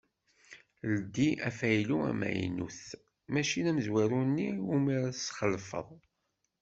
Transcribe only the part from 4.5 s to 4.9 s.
iwumi